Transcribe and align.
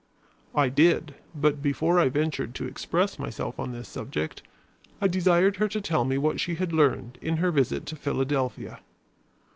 I 0.55 0.69
did; 0.69 1.13
but, 1.35 1.61
before 1.61 1.99
I 1.99 2.09
ventured 2.09 2.55
to 2.55 2.65
express 2.65 3.19
myself 3.19 3.59
on 3.59 3.71
this 3.71 3.87
subject, 3.87 4.41
I 4.99 5.07
desired 5.07 5.57
her 5.57 5.67
to 5.67 5.79
tell 5.79 6.05
me 6.05 6.17
what 6.17 6.39
she 6.39 6.55
had 6.55 6.73
learned 6.73 7.19
in 7.21 7.37
her 7.37 7.51
visit 7.51 7.85
to 7.85 7.95
Philadelphia. 7.95 8.79